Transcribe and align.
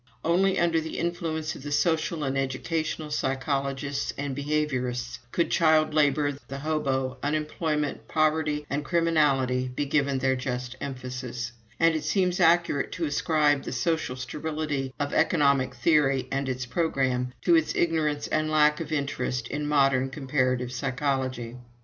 "Only 0.25 0.57
under 0.57 0.81
the 0.81 0.97
influence 0.97 1.53
of 1.53 1.61
the 1.61 1.71
social 1.71 2.23
and 2.23 2.35
educational 2.35 3.11
psychologists 3.11 4.11
and 4.17 4.35
behaviorists 4.35 5.19
could 5.31 5.51
child 5.51 5.93
labor, 5.93 6.35
the 6.47 6.57
hobo, 6.57 7.19
unemployment, 7.21 8.07
poverty, 8.07 8.65
and 8.67 8.83
criminality 8.83 9.67
be 9.67 9.85
given 9.85 10.17
their 10.17 10.35
just 10.35 10.75
emphasis; 10.81 11.51
and 11.79 11.93
it 11.93 12.03
seems 12.03 12.39
accurate 12.39 12.91
to 12.93 13.05
ascribe 13.05 13.61
the 13.61 13.71
social 13.71 14.15
sterility 14.15 14.91
of 14.99 15.13
Economic 15.13 15.75
theory 15.75 16.27
and 16.31 16.49
its 16.49 16.65
programme 16.65 17.31
to 17.43 17.53
its 17.55 17.75
ignorance 17.75 18.25
and 18.27 18.49
lack 18.49 18.79
of 18.79 18.91
interest 18.91 19.49
in 19.49 19.67
modern 19.67 20.09
comparative 20.09 20.71
psychology. 20.71 21.57